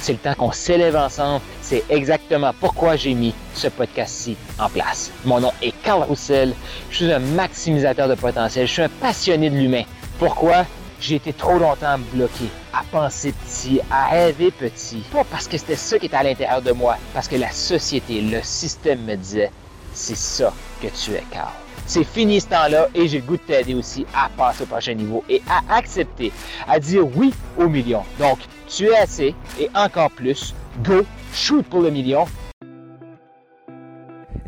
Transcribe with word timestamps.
C'est 0.00 0.12
le 0.12 0.18
temps 0.18 0.34
qu'on 0.34 0.52
s'élève 0.52 0.96
ensemble. 0.96 1.40
C'est 1.62 1.84
exactement 1.88 2.52
pourquoi 2.60 2.96
j'ai 2.96 3.14
mis 3.14 3.34
ce 3.54 3.68
podcast-ci 3.68 4.36
en 4.58 4.68
place. 4.68 5.10
Mon 5.24 5.40
nom 5.40 5.52
est 5.62 5.72
Carl 5.82 6.02
Roussel. 6.02 6.54
Je 6.90 6.96
suis 6.96 7.12
un 7.12 7.18
maximisateur 7.18 8.08
de 8.08 8.14
potentiel. 8.14 8.66
Je 8.66 8.72
suis 8.72 8.82
un 8.82 8.88
passionné 8.88 9.50
de 9.50 9.56
l'humain. 9.56 9.82
Pourquoi? 10.18 10.64
J'ai 11.00 11.16
été 11.16 11.32
trop 11.32 11.58
longtemps 11.58 11.98
bloqué 12.12 12.46
à 12.72 12.82
penser 12.90 13.32
petit, 13.32 13.80
à 13.90 14.06
rêver 14.06 14.50
petit. 14.50 15.02
Pas 15.12 15.24
parce 15.24 15.46
que 15.46 15.58
c'était 15.58 15.76
ça 15.76 15.98
qui 15.98 16.06
était 16.06 16.16
à 16.16 16.22
l'intérieur 16.22 16.62
de 16.62 16.72
moi, 16.72 16.96
parce 17.12 17.28
que 17.28 17.36
la 17.36 17.50
société, 17.50 18.20
le 18.20 18.40
système 18.42 19.04
me 19.04 19.14
disait, 19.14 19.50
c'est 19.92 20.16
ça 20.16 20.52
que 20.80 20.88
tu 20.88 21.12
es, 21.12 21.24
Carl. 21.30 21.52
C'est 21.86 22.04
fini 22.04 22.40
ce 22.40 22.48
temps-là 22.48 22.88
et 22.94 23.06
j'ai 23.08 23.20
le 23.20 23.26
goût 23.26 23.36
de 23.36 23.42
t'aider 23.42 23.74
aussi 23.74 24.06
à 24.14 24.28
passer 24.36 24.64
au 24.64 24.66
prochain 24.66 24.94
niveau 24.94 25.22
et 25.28 25.42
à 25.48 25.76
accepter, 25.76 26.32
à 26.66 26.78
dire 26.80 27.06
oui 27.16 27.32
au 27.58 27.68
million. 27.68 28.02
Donc, 28.18 28.38
tu 28.68 28.86
es 28.86 28.96
assez 28.96 29.34
et 29.60 29.68
encore 29.74 30.10
plus. 30.10 30.54
Go, 30.84 31.04
shoot 31.32 31.64
pour 31.66 31.80
le 31.80 31.90
million. 31.90 32.26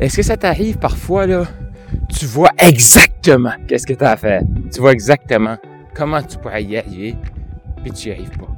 Est-ce 0.00 0.16
que 0.16 0.22
ça 0.22 0.36
t'arrive 0.36 0.78
parfois, 0.78 1.26
là? 1.26 1.44
Tu 2.18 2.26
vois 2.26 2.50
exactement 2.58 3.52
qu'est-ce 3.66 3.86
que 3.86 3.94
tu 3.94 4.04
as 4.04 4.12
à 4.12 4.16
faire. 4.16 4.42
Tu 4.72 4.80
vois 4.80 4.92
exactement 4.92 5.56
comment 5.94 6.22
tu 6.22 6.38
pourrais 6.38 6.62
y 6.62 6.76
arriver, 6.76 7.16
puis 7.82 7.92
tu 7.92 8.08
n'y 8.08 8.14
arrives 8.14 8.38
pas. 8.38 8.48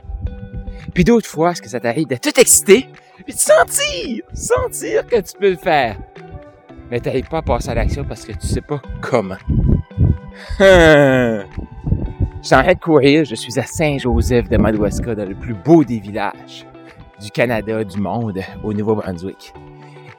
Puis 0.92 1.04
d'autres 1.04 1.28
fois, 1.28 1.52
est-ce 1.52 1.62
que 1.62 1.68
ça 1.68 1.80
t'arrive 1.80 2.06
d'être 2.06 2.30
tout 2.30 2.40
excité, 2.40 2.88
puis 3.24 3.34
de 3.34 3.38
sentir, 3.38 4.24
sentir 4.34 5.06
que 5.06 5.20
tu 5.20 5.38
peux 5.38 5.50
le 5.50 5.56
faire? 5.56 5.96
Mais 6.90 7.00
tu 7.00 7.08
n'arrives 7.08 7.28
pas 7.28 7.38
à 7.38 7.42
passer 7.42 7.70
à 7.70 7.74
l'action 7.74 8.04
parce 8.04 8.24
que 8.24 8.32
tu 8.32 8.46
sais 8.46 8.60
pas 8.60 8.80
comment. 9.00 9.36
J'arrête 12.42 12.78
de 12.78 12.82
courir, 12.82 13.24
je 13.24 13.34
suis 13.34 13.58
à 13.58 13.64
Saint-Joseph 13.64 14.48
de 14.48 14.56
Madawaska, 14.56 15.14
dans 15.14 15.28
le 15.28 15.34
plus 15.34 15.54
beau 15.54 15.84
des 15.84 15.98
villages 15.98 16.66
du 17.20 17.30
Canada, 17.30 17.84
du 17.84 18.00
monde, 18.00 18.40
au 18.64 18.72
Nouveau-Brunswick. 18.72 19.52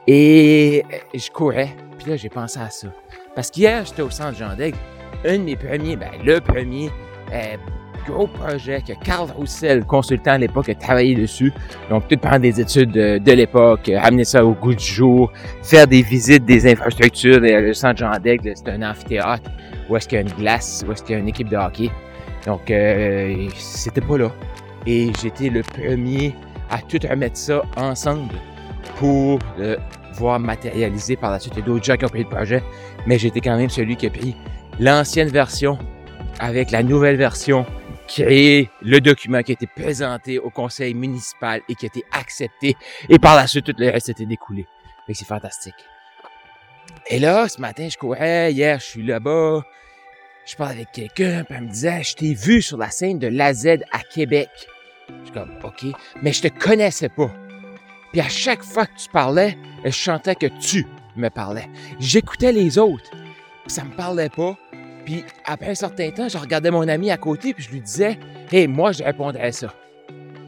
Et 0.06 0.84
je 1.12 1.30
courais, 1.30 1.74
puis 1.98 2.10
là, 2.10 2.16
j'ai 2.16 2.28
pensé 2.28 2.60
à 2.60 2.70
ça. 2.70 2.88
Parce 3.34 3.50
qu'hier, 3.50 3.84
j'étais 3.84 4.02
au 4.02 4.10
centre 4.10 4.38
Jean 4.38 4.50
un 5.24 5.38
de 5.38 5.42
mes 5.42 5.56
premiers, 5.56 5.96
ben, 5.96 6.10
le 6.24 6.40
premier 6.40 6.90
euh, 7.32 7.56
gros 8.06 8.26
projet 8.26 8.82
que 8.82 8.92
Carl 9.04 9.30
Roussel, 9.30 9.84
consultant 9.84 10.32
à 10.32 10.38
l'époque, 10.38 10.68
a 10.68 10.74
travaillé 10.74 11.14
dessus. 11.14 11.52
Donc, 11.90 12.06
peut-être 12.06 12.20
prendre 12.20 12.40
des 12.40 12.60
études 12.60 12.92
de, 12.92 13.32
l'époque, 13.32 13.88
amener 13.88 14.24
ça 14.24 14.44
au 14.44 14.52
goût 14.52 14.74
du 14.74 14.84
jour, 14.84 15.32
faire 15.62 15.86
des 15.86 16.02
visites 16.02 16.44
des 16.44 16.70
infrastructures. 16.70 17.40
Le 17.40 17.72
centre 17.72 17.98
Jean 17.98 18.18
d'Aigle, 18.18 18.52
c'est 18.54 18.68
un 18.68 18.82
amphithéâtre 18.82 19.50
où 19.88 19.96
est-ce 19.96 20.08
qu'il 20.08 20.16
y 20.16 20.18
a 20.20 20.22
une 20.22 20.32
glace, 20.32 20.84
où 20.86 20.92
est-ce 20.92 21.02
qu'il 21.02 21.14
y 21.14 21.16
a 21.16 21.20
une 21.20 21.28
équipe 21.28 21.48
de 21.48 21.56
hockey. 21.56 21.90
Donc, 22.46 22.70
euh, 22.70 23.48
c'était 23.54 24.00
pas 24.00 24.18
là. 24.18 24.32
Et 24.86 25.12
j'étais 25.22 25.48
le 25.48 25.62
premier 25.62 26.34
à 26.70 26.78
tout 26.78 26.98
remettre 27.08 27.36
ça 27.36 27.62
ensemble 27.76 28.32
pour 28.96 29.38
le 29.58 29.78
voir 30.14 30.40
matérialiser 30.40 31.16
par 31.16 31.30
la 31.30 31.38
suite. 31.38 31.54
Il 31.56 31.60
y 31.60 31.62
a 31.62 31.66
d'autres 31.66 31.84
gens 31.84 31.96
qui 31.96 32.04
ont 32.04 32.08
pris 32.08 32.24
le 32.24 32.28
projet, 32.28 32.62
mais 33.06 33.18
j'étais 33.18 33.40
quand 33.40 33.56
même 33.56 33.70
celui 33.70 33.96
qui 33.96 34.06
a 34.06 34.10
pris 34.10 34.36
l'ancienne 34.80 35.28
version 35.28 35.78
avec 36.40 36.70
la 36.70 36.82
nouvelle 36.82 37.16
version, 37.16 37.64
créé 38.14 38.70
le 38.82 39.00
document 39.00 39.42
qui 39.42 39.52
a 39.52 39.54
été 39.54 39.66
présenté 39.66 40.38
au 40.38 40.50
conseil 40.50 40.92
municipal 40.94 41.62
et 41.68 41.74
qui 41.74 41.86
a 41.86 41.88
été 41.88 42.04
accepté. 42.12 42.76
Et 43.08 43.18
par 43.18 43.36
la 43.36 43.46
suite, 43.46 43.64
tout 43.64 43.74
le 43.76 43.90
reste 43.90 44.06
s'était 44.06 44.26
découlé. 44.26 44.66
Fait 45.06 45.14
c'est 45.14 45.24
fantastique. 45.26 45.74
Et 47.08 47.18
là, 47.18 47.48
ce 47.48 47.60
matin, 47.60 47.88
je 47.90 47.96
courais. 47.96 48.52
Hier, 48.52 48.78
je 48.78 48.84
suis 48.84 49.02
là-bas. 49.02 49.62
Je 50.44 50.56
parle 50.56 50.72
avec 50.72 50.92
quelqu'un, 50.92 51.44
puis 51.44 51.56
elle 51.56 51.64
me 51.64 51.70
disait, 51.70 52.02
je 52.02 52.14
t'ai 52.14 52.34
vu 52.34 52.62
sur 52.62 52.76
la 52.76 52.90
scène 52.90 53.18
de 53.18 53.28
l'AZ 53.28 53.66
à 53.92 54.00
Québec. 54.00 54.50
Je 55.08 55.24
suis 55.24 55.32
comme, 55.32 55.56
OK, 55.62 55.86
mais 56.20 56.32
je 56.32 56.42
te 56.42 56.48
connaissais 56.48 57.08
pas. 57.08 57.30
Puis 58.10 58.20
à 58.20 58.28
chaque 58.28 58.62
fois 58.62 58.86
que 58.86 58.96
tu 58.96 59.08
parlais, 59.08 59.56
je 59.84 59.90
chantais 59.90 60.34
que 60.34 60.46
tu 60.46 60.86
me 61.16 61.28
parlais. 61.28 61.68
J'écoutais 62.00 62.52
les 62.52 62.76
autres, 62.76 63.10
ça 63.66 63.84
me 63.84 63.94
parlait 63.94 64.28
pas. 64.28 64.56
Puis 65.04 65.24
après 65.44 65.70
un 65.70 65.74
certain 65.74 66.10
temps, 66.10 66.28
je 66.28 66.38
regardais 66.38 66.70
mon 66.70 66.86
ami 66.86 67.10
à 67.10 67.16
côté, 67.16 67.54
puis 67.54 67.64
je 67.64 67.70
lui 67.70 67.80
disais, 67.80 68.18
hey, 68.50 68.66
moi, 68.66 68.92
je 68.92 69.02
répondais 69.02 69.40
à 69.40 69.50
ça. 69.50 69.74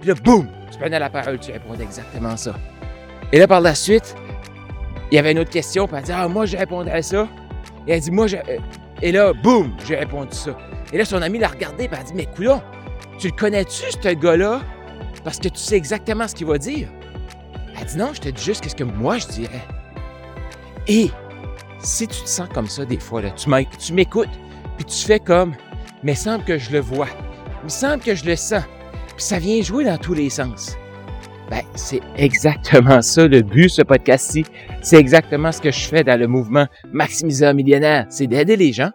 Puis 0.00 0.08
là, 0.08 0.14
boum, 0.14 0.48
tu 0.70 0.78
prenais 0.78 0.98
la 0.98 1.10
parole, 1.10 1.38
tu 1.38 1.50
répondais 1.50 1.84
exactement 1.84 2.36
ça. 2.36 2.54
Et 3.32 3.38
là, 3.38 3.48
par 3.48 3.60
la 3.60 3.74
suite, 3.74 4.14
il 5.10 5.16
y 5.16 5.18
avait 5.18 5.32
une 5.32 5.40
autre 5.40 5.50
question, 5.50 5.86
puis 5.86 5.96
elle 5.98 6.04
dit, 6.04 6.12
ah, 6.12 6.28
moi, 6.28 6.46
je 6.46 6.56
répondais 6.56 6.92
à 6.92 7.02
ça. 7.02 7.28
Et 7.86 7.92
elle 7.92 8.00
dit, 8.00 8.10
moi, 8.10 8.26
je. 8.26 8.36
Et 9.02 9.12
là, 9.12 9.32
boum, 9.32 9.74
j'ai 9.86 9.96
répondu 9.96 10.34
ça. 10.34 10.56
Et 10.92 10.98
là, 10.98 11.04
son 11.04 11.20
ami 11.20 11.38
l'a 11.38 11.48
regardé, 11.48 11.88
puis 11.88 11.98
elle 11.98 12.06
dit, 12.06 12.14
mais 12.14 12.26
coudonc, 12.26 12.62
tu 13.18 13.28
le 13.28 13.32
connais-tu, 13.32 13.90
ce 13.90 14.08
gars-là? 14.14 14.60
Parce 15.24 15.38
que 15.38 15.48
tu 15.48 15.58
sais 15.58 15.76
exactement 15.76 16.28
ce 16.28 16.34
qu'il 16.34 16.46
va 16.46 16.58
dire. 16.58 16.88
Elle 17.78 17.86
dit, 17.86 17.96
non, 17.96 18.12
je 18.12 18.20
te 18.20 18.28
dis 18.28 18.42
juste 18.42 18.62
qu'est-ce 18.62 18.76
que 18.76 18.84
moi, 18.84 19.18
je 19.18 19.26
dirais. 19.26 19.62
Et 20.86 21.10
si 21.78 22.06
tu 22.06 22.22
te 22.22 22.28
sens 22.28 22.48
comme 22.52 22.68
ça 22.68 22.84
des 22.84 22.98
fois, 22.98 23.22
là, 23.22 23.30
tu 23.30 23.92
m'écoutes, 23.92 24.28
puis 24.76 24.84
tu 24.84 25.04
fais 25.06 25.20
comme, 25.20 25.54
mais 26.02 26.14
semble 26.14 26.44
que 26.44 26.58
je 26.58 26.70
le 26.70 26.80
vois, 26.80 27.08
il 27.64 27.70
semble 27.70 28.02
que 28.02 28.14
je 28.14 28.24
le 28.24 28.36
sens, 28.36 28.64
puis 29.08 29.24
ça 29.24 29.38
vient 29.38 29.62
jouer 29.62 29.84
dans 29.84 29.98
tous 29.98 30.14
les 30.14 30.30
sens. 30.30 30.76
Ben, 31.50 31.62
c'est 31.74 32.00
exactement 32.16 33.02
ça 33.02 33.26
le 33.26 33.42
but, 33.42 33.68
ce 33.68 33.82
podcast-ci. 33.82 34.44
C'est 34.80 34.96
exactement 34.96 35.52
ce 35.52 35.60
que 35.60 35.70
je 35.70 35.86
fais 35.86 36.02
dans 36.02 36.18
le 36.18 36.26
mouvement 36.26 36.66
Maximiseur 36.90 37.52
Millionnaire. 37.52 38.06
C'est 38.08 38.26
d'aider 38.26 38.56
les 38.56 38.72
gens 38.72 38.90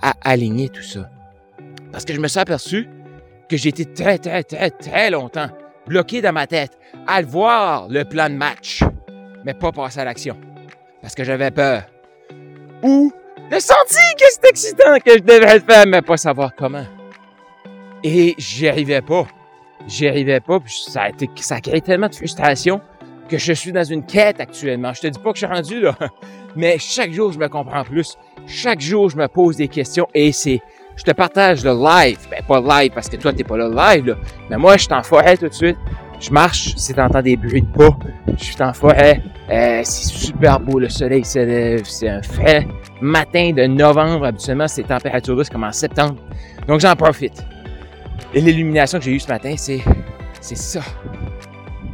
à 0.00 0.14
aligner 0.22 0.68
tout 0.68 0.82
ça. 0.82 1.10
Parce 1.90 2.04
que 2.04 2.14
je 2.14 2.20
me 2.20 2.28
suis 2.28 2.38
aperçu 2.38 2.88
que 3.48 3.56
j'étais 3.56 3.84
très, 3.84 4.18
très, 4.18 4.44
très, 4.44 4.70
très 4.70 5.10
longtemps 5.10 5.48
bloqué 5.86 6.22
dans 6.22 6.32
ma 6.32 6.46
tête 6.46 6.78
à 7.06 7.20
le 7.20 7.26
voir 7.26 7.88
le 7.88 8.04
plan 8.04 8.30
de 8.30 8.34
match, 8.34 8.84
mais 9.44 9.54
pas 9.54 9.72
passer 9.72 10.00
à 10.00 10.04
l'action. 10.04 10.36
Parce 11.02 11.14
que 11.14 11.24
j'avais 11.24 11.50
peur. 11.50 11.82
Ou 12.82 13.12
le 13.50 13.58
senti 13.58 13.96
que 14.16 14.24
c'est 14.30 14.48
excitant 14.48 14.98
que 15.04 15.12
je 15.12 15.22
devrais 15.22 15.54
le 15.54 15.60
faire, 15.60 15.84
mais 15.86 16.02
pas 16.02 16.16
savoir 16.16 16.54
comment. 16.56 16.84
Et 18.04 18.34
j'y 18.38 18.68
arrivais 18.68 19.02
pas. 19.02 19.26
J'y 19.88 20.06
arrivais 20.06 20.40
pas, 20.40 20.60
puis 20.60 20.72
ça 20.88 21.02
a, 21.02 21.08
été, 21.08 21.28
ça 21.36 21.56
a 21.56 21.60
créé 21.60 21.80
tellement 21.80 22.08
de 22.08 22.14
frustration 22.14 22.80
que 23.28 23.38
je 23.38 23.52
suis 23.52 23.72
dans 23.72 23.84
une 23.84 24.04
quête 24.04 24.40
actuellement. 24.40 24.92
Je 24.92 25.00
te 25.00 25.06
dis 25.08 25.18
pas 25.18 25.32
que 25.32 25.38
je 25.38 25.46
suis 25.46 25.52
rendu 25.52 25.80
là, 25.80 25.96
mais 26.56 26.78
chaque 26.78 27.12
jour 27.12 27.32
je 27.32 27.38
me 27.38 27.48
comprends 27.48 27.84
plus. 27.84 28.16
Chaque 28.46 28.80
jour 28.80 29.08
je 29.08 29.16
me 29.16 29.26
pose 29.26 29.56
des 29.56 29.68
questions 29.68 30.06
et 30.14 30.32
c'est, 30.32 30.60
je 30.96 31.02
te 31.02 31.12
partage 31.12 31.64
le 31.64 31.72
live, 31.72 32.18
ben 32.30 32.42
pas 32.46 32.82
live 32.82 32.92
parce 32.92 33.08
que 33.08 33.16
toi 33.16 33.32
t'es 33.32 33.44
pas 33.44 33.56
là 33.56 33.94
live 33.94 34.06
là, 34.08 34.14
mais 34.48 34.58
moi 34.58 34.76
je 34.76 34.84
suis 34.84 34.92
en 34.92 35.02
forêt 35.02 35.36
tout 35.36 35.48
de 35.48 35.54
suite. 35.54 35.78
Je 36.20 36.30
marche, 36.30 36.76
si 36.76 36.92
t'entends 36.92 37.22
des 37.22 37.36
bruits 37.36 37.62
de 37.62 37.72
pas, 37.72 37.96
je 38.36 38.44
suis 38.44 38.62
en 38.62 38.74
forêt. 38.74 39.22
Euh, 39.50 39.80
c'est 39.84 40.08
super 40.08 40.60
beau, 40.60 40.78
le 40.78 40.90
soleil 40.90 41.24
se 41.24 41.38
lève, 41.38 41.84
c'est 41.84 42.08
un 42.08 42.22
frais 42.22 42.66
matin 43.00 43.52
de 43.52 43.66
novembre. 43.66 44.26
Habituellement, 44.26 44.68
ces 44.68 44.82
températures-là, 44.82 45.44
c'est 45.44 45.52
comme 45.52 45.64
en 45.64 45.72
septembre. 45.72 46.16
Donc 46.66 46.80
j'en 46.80 46.94
profite. 46.96 47.44
Et 48.34 48.40
l'illumination 48.40 48.98
que 48.98 49.04
j'ai 49.04 49.12
eue 49.12 49.20
ce 49.20 49.28
matin, 49.28 49.54
c'est, 49.56 49.80
c'est 50.40 50.56
ça. 50.56 50.82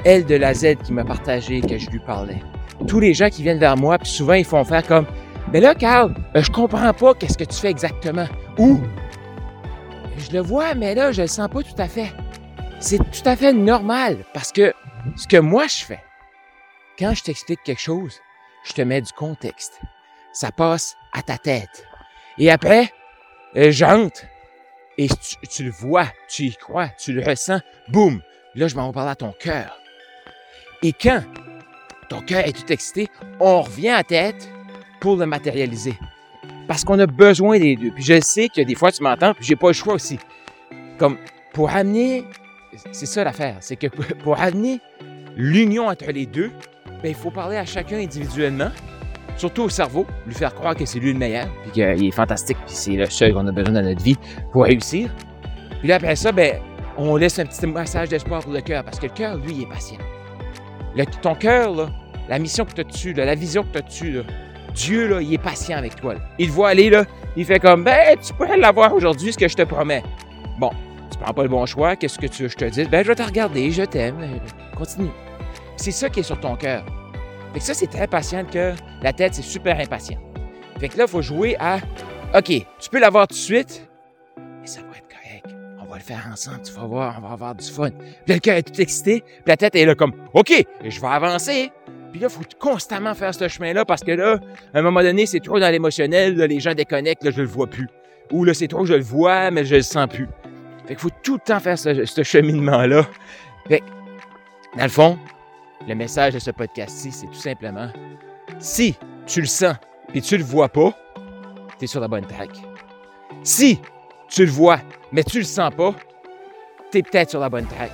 Elle 0.04 0.24
de 0.26 0.34
la 0.34 0.54
Z 0.54 0.76
qui 0.84 0.92
m'a 0.92 1.04
partagé 1.04 1.60
que 1.60 1.78
je 1.78 1.88
lui 1.90 2.00
parlais. 2.00 2.40
Tous 2.86 3.00
les 3.00 3.14
gens 3.14 3.30
qui 3.30 3.42
viennent 3.42 3.58
vers 3.58 3.76
moi, 3.76 3.98
puis 3.98 4.08
souvent 4.08 4.34
ils 4.34 4.44
font 4.44 4.62
faire 4.64 4.86
comme, 4.86 5.06
mais 5.52 5.60
là, 5.60 5.74
Carl, 5.74 6.14
euh, 6.36 6.42
je 6.42 6.50
comprends 6.50 6.92
pas 6.92 7.14
qu'est-ce 7.14 7.38
que 7.38 7.44
tu 7.44 7.56
fais 7.56 7.70
exactement. 7.70 8.26
Ou, 8.58 8.80
je 10.18 10.32
le 10.32 10.40
vois, 10.40 10.74
mais 10.74 10.94
là, 10.94 11.12
je 11.12 11.22
le 11.22 11.28
sens 11.28 11.48
pas 11.48 11.62
tout 11.62 11.80
à 11.80 11.88
fait 11.88 12.12
c'est 12.78 12.98
tout 12.98 13.28
à 13.28 13.36
fait 13.36 13.52
normal 13.52 14.24
parce 14.32 14.52
que 14.52 14.72
ce 15.16 15.26
que 15.26 15.38
moi 15.38 15.66
je 15.66 15.84
fais, 15.84 16.02
quand 16.98 17.14
je 17.14 17.22
t'explique 17.22 17.62
quelque 17.64 17.80
chose, 17.80 18.20
je 18.64 18.72
te 18.72 18.82
mets 18.82 19.00
du 19.00 19.12
contexte. 19.12 19.80
Ça 20.36 20.52
passe 20.52 20.96
à 21.14 21.22
ta 21.22 21.38
tête. 21.38 21.86
Et 22.36 22.50
après, 22.50 22.92
euh, 23.56 23.70
j'entre 23.70 24.20
et 24.98 25.08
tu, 25.48 25.64
le 25.64 25.70
vois, 25.70 26.08
tu 26.28 26.42
y 26.44 26.54
crois, 26.54 26.88
tu 26.88 27.14
le 27.14 27.22
ressens, 27.22 27.60
boum, 27.88 28.20
là 28.54 28.68
je 28.68 28.76
m'en 28.76 28.90
vais 28.90 29.00
à 29.00 29.14
ton 29.14 29.32
cœur. 29.32 29.78
Et 30.82 30.92
quand 30.92 31.22
ton 32.10 32.20
cœur 32.20 32.46
est 32.46 32.52
tout 32.52 32.70
excité, 32.70 33.08
on 33.40 33.62
revient 33.62 33.88
à 33.88 34.04
tête 34.04 34.50
pour 35.00 35.16
le 35.16 35.24
matérialiser. 35.24 35.98
Parce 36.68 36.84
qu'on 36.84 36.98
a 36.98 37.06
besoin 37.06 37.58
des 37.58 37.74
deux. 37.74 37.92
Puis 37.92 38.04
je 38.04 38.20
sais 38.20 38.50
que 38.54 38.60
des 38.60 38.74
fois 38.74 38.92
tu 38.92 39.02
m'entends, 39.02 39.32
puis 39.32 39.46
j'ai 39.46 39.56
pas 39.56 39.68
le 39.68 39.72
choix 39.72 39.94
aussi. 39.94 40.18
Comme 40.98 41.16
pour 41.54 41.70
amener 41.70 42.26
c'est 42.92 43.06
ça 43.06 43.24
l'affaire. 43.24 43.56
C'est 43.60 43.76
que 43.76 43.86
pour 43.86 44.38
amener 44.38 44.80
l'union 45.34 45.88
entre 45.88 46.12
les 46.12 46.26
deux, 46.26 46.52
ben, 47.02 47.08
il 47.08 47.14
faut 47.14 47.30
parler 47.30 47.56
à 47.56 47.64
chacun 47.64 47.96
individuellement 47.96 48.70
surtout 49.36 49.62
au 49.62 49.68
cerveau, 49.68 50.06
lui 50.26 50.34
faire 50.34 50.54
croire 50.54 50.74
que 50.74 50.84
c'est 50.84 50.98
lui 50.98 51.12
le 51.12 51.18
meilleur, 51.18 51.46
puis 51.62 51.72
qu'il 51.72 52.06
est 52.06 52.10
fantastique, 52.10 52.56
puis 52.66 52.74
c'est 52.74 52.92
le 52.92 53.06
seul 53.06 53.34
qu'on 53.34 53.46
a 53.46 53.52
besoin 53.52 53.74
dans 53.74 53.82
notre 53.82 54.02
vie 54.02 54.16
pour 54.52 54.64
réussir. 54.64 55.10
Puis 55.80 55.88
là, 55.88 55.96
après 55.96 56.16
ça, 56.16 56.32
ben, 56.32 56.60
on 56.96 57.16
laisse 57.16 57.38
un 57.38 57.44
petit 57.44 57.66
message 57.66 58.08
d'espoir 58.08 58.42
pour 58.42 58.52
le 58.52 58.60
cœur, 58.60 58.84
parce 58.84 58.98
que 58.98 59.06
le 59.06 59.12
cœur, 59.12 59.36
lui, 59.36 59.52
il 59.52 59.62
est 59.62 59.68
patient. 59.68 59.98
Ton 61.20 61.34
cœur, 61.34 61.90
la 62.28 62.38
mission 62.38 62.64
que 62.64 62.72
tu 62.72 62.80
as 62.80 62.84
dessus, 62.84 63.12
la 63.12 63.34
vision 63.34 63.62
que 63.62 63.72
tu 63.72 63.78
as 63.78 63.82
dessus, 63.82 64.22
Dieu, 64.74 65.08
là, 65.08 65.20
il 65.20 65.32
est 65.32 65.38
patient 65.38 65.78
avec 65.78 65.96
toi. 65.96 66.14
Il 66.38 66.48
te 66.48 66.52
voit 66.52 66.70
aller, 66.70 66.90
là, 66.90 67.04
il 67.36 67.44
fait 67.44 67.58
comme, 67.58 67.84
ben, 67.84 68.16
tu 68.18 68.32
pourrais 68.32 68.56
l'avoir 68.56 68.94
aujourd'hui, 68.94 69.32
ce 69.32 69.38
que 69.38 69.48
je 69.48 69.56
te 69.56 69.62
promets. 69.62 70.02
Bon, 70.58 70.70
tu 71.10 71.18
prends 71.18 71.34
pas 71.34 71.42
le 71.42 71.48
bon 71.48 71.66
choix, 71.66 71.96
qu'est-ce 71.96 72.18
que 72.18 72.26
tu 72.26 72.44
veux 72.44 72.48
je 72.48 72.56
te 72.56 72.64
dise? 72.64 72.88
Ben, 72.88 73.02
je 73.02 73.08
vais 73.08 73.14
te 73.14 73.22
regarder, 73.22 73.70
je 73.70 73.82
t'aime, 73.82 74.20
euh, 74.20 74.76
continue. 74.76 75.10
C'est 75.76 75.90
ça 75.90 76.08
qui 76.08 76.20
est 76.20 76.22
sur 76.22 76.40
ton 76.40 76.56
cœur. 76.56 76.84
Fait 77.56 77.60
que 77.60 77.66
ça, 77.68 77.72
c'est 77.72 77.86
très 77.86 78.06
patient, 78.06 78.44
cœur. 78.44 78.76
La 79.00 79.14
tête, 79.14 79.32
c'est 79.32 79.40
super 79.40 79.80
impatient. 79.80 80.18
Fait 80.78 80.90
que 80.90 80.98
là, 80.98 81.04
il 81.04 81.10
faut 81.10 81.22
jouer 81.22 81.56
à, 81.58 81.78
OK, 82.36 82.48
tu 82.48 82.90
peux 82.90 83.00
l'avoir 83.00 83.26
tout 83.26 83.34
de 83.34 83.38
suite, 83.38 83.88
mais 84.60 84.66
ça 84.66 84.82
va 84.82 84.88
être 84.98 85.08
correct. 85.08 85.56
On 85.80 85.86
va 85.86 85.96
le 85.96 86.02
faire 86.02 86.28
ensemble, 86.30 86.60
tu 86.60 86.72
vas 86.74 86.84
voir, 86.84 87.14
on 87.16 87.26
va 87.26 87.32
avoir 87.32 87.54
du 87.54 87.66
fun. 87.66 87.88
Puis 88.26 88.34
le 88.34 88.40
cœur 88.40 88.56
est 88.56 88.62
tout 88.62 88.78
excité, 88.78 89.22
puis 89.22 89.44
la 89.46 89.56
tête 89.56 89.74
est 89.74 89.86
là 89.86 89.94
comme, 89.94 90.12
OK, 90.34 90.52
je 90.84 91.00
vais 91.00 91.06
avancer. 91.06 91.72
Puis 92.12 92.20
là, 92.20 92.26
il 92.28 92.30
faut 92.30 92.42
constamment 92.60 93.14
faire 93.14 93.34
ce 93.34 93.48
chemin-là 93.48 93.86
parce 93.86 94.04
que 94.04 94.12
là, 94.12 94.38
à 94.74 94.78
un 94.78 94.82
moment 94.82 95.00
donné, 95.00 95.24
c'est 95.24 95.40
trop 95.40 95.58
dans 95.58 95.70
l'émotionnel, 95.70 96.34
les 96.34 96.60
gens 96.60 96.74
déconnectent, 96.74 97.24
là, 97.24 97.30
je 97.30 97.40
le 97.40 97.48
vois 97.48 97.68
plus. 97.68 97.88
Ou 98.32 98.44
là, 98.44 98.52
c'est 98.52 98.68
trop, 98.68 98.84
je 98.84 98.92
le 98.92 99.02
vois, 99.02 99.50
mais 99.50 99.64
je 99.64 99.76
le 99.76 99.82
sens 99.82 100.08
plus. 100.08 100.28
Fait 100.86 100.88
qu'il 100.88 100.98
faut 100.98 101.16
tout 101.22 101.36
le 101.36 101.40
temps 101.40 101.60
faire 101.60 101.78
ce, 101.78 102.04
ce 102.04 102.22
cheminement-là. 102.22 103.06
Fait 103.66 103.80
que, 103.80 103.84
dans 104.76 104.84
le 104.84 104.90
fond, 104.90 105.18
le 105.86 105.94
message 105.94 106.34
de 106.34 106.38
ce 106.38 106.50
podcast-ci, 106.50 107.12
c'est 107.12 107.26
tout 107.26 107.34
simplement, 107.34 107.88
si 108.58 108.96
tu 109.26 109.40
le 109.40 109.46
sens 109.46 109.76
et 110.14 110.20
tu 110.20 110.36
le 110.36 110.44
vois 110.44 110.68
pas, 110.68 110.92
tu 111.78 111.84
es 111.84 111.86
sur 111.86 112.00
la 112.00 112.08
bonne 112.08 112.26
track. 112.26 112.50
Si 113.42 113.80
tu 114.28 114.44
le 114.44 114.50
vois, 114.50 114.78
mais 115.12 115.22
tu 115.22 115.38
le 115.38 115.44
sens 115.44 115.72
pas, 115.74 115.94
tu 116.90 116.98
es 116.98 117.02
peut-être 117.02 117.30
sur 117.30 117.40
la 117.40 117.48
bonne 117.48 117.66
track. 117.66 117.92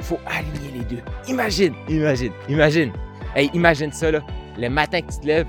Faut 0.00 0.18
aligner 0.26 0.78
les 0.78 0.84
deux. 0.84 1.02
Imagine, 1.28 1.74
imagine, 1.88 2.32
imagine. 2.48 2.92
Hey, 3.34 3.50
imagine 3.54 3.92
ça, 3.92 4.10
là. 4.10 4.20
Le 4.58 4.68
matin 4.68 5.00
que 5.00 5.12
tu 5.12 5.20
te 5.20 5.26
lèves, 5.26 5.46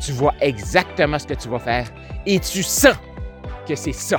tu 0.00 0.12
vois 0.12 0.34
exactement 0.40 1.18
ce 1.18 1.26
que 1.26 1.34
tu 1.34 1.48
vas 1.48 1.58
faire 1.58 1.90
et 2.26 2.38
tu 2.38 2.62
sens 2.62 2.96
que 3.66 3.74
c'est 3.74 3.92
ça 3.92 4.18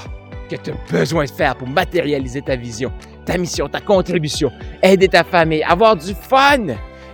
que 0.49 0.55
tu 0.55 0.71
as 0.71 0.91
besoin 0.91 1.25
de 1.25 1.29
faire 1.29 1.55
pour 1.55 1.67
matérialiser 1.67 2.41
ta 2.41 2.55
vision, 2.55 2.91
ta 3.25 3.37
mission, 3.37 3.67
ta 3.67 3.79
contribution, 3.81 4.51
aider 4.81 5.07
ta 5.07 5.23
famille, 5.23 5.63
avoir 5.63 5.95
du 5.95 6.13
fun, 6.13 6.67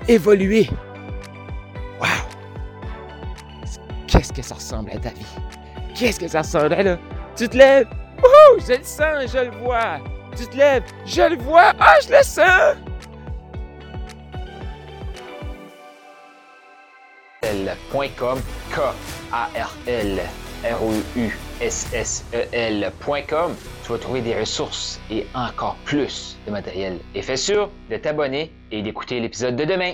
évoluer. 0.07 0.69
Wow! 1.99 2.07
Qu'est-ce 4.07 4.31
que 4.33 4.41
ça 4.41 4.55
ressemble 4.55 4.91
à 4.91 4.97
ta 4.97 5.09
vie? 5.09 5.25
Qu'est-ce 5.95 6.19
que 6.19 6.27
ça 6.27 6.41
ressemble 6.41 6.69
là? 6.69 6.97
Tu 7.35 7.49
te 7.49 7.57
lèves, 7.57 7.87
Wouhou! 8.17 8.59
je 8.67 8.73
le 8.73 8.83
sens, 8.83 9.31
je 9.31 9.45
le 9.45 9.51
vois. 9.63 9.99
Tu 10.35 10.45
te 10.47 10.55
lèves, 10.57 10.83
je 11.05 11.21
le 11.21 11.37
vois, 11.37 11.73
ah, 11.79 11.95
je 12.03 12.11
le 12.15 12.23
sens. 12.23 12.75
L.com, 17.43 18.39
K-A-R-L, 18.71 20.21
R-O-U-S-S-E-L.com. 20.63 21.35
Tu 23.83 23.91
vas 23.91 23.97
trouver 23.97 24.21
des 24.21 24.39
ressources 24.39 24.99
et 25.09 25.25
encore 25.33 25.75
plus 25.85 26.37
de 26.45 26.51
matériel. 26.51 26.99
Et 27.15 27.21
fais 27.21 27.37
sûr 27.37 27.69
de 27.89 27.97
t'abonner 27.97 28.51
et 28.71 28.81
d'écouter 28.81 29.19
l'épisode 29.19 29.55
de 29.55 29.65
demain. 29.65 29.93